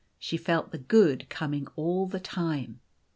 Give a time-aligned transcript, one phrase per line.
[0.17, 2.79] She felt the good coming all the time.